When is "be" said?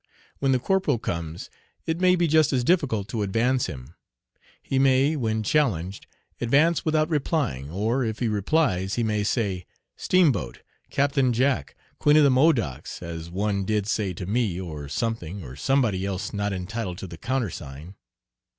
2.15-2.25